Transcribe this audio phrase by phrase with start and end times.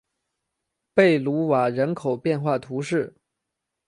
[0.95, 3.13] 贝卢瓦人口变化图示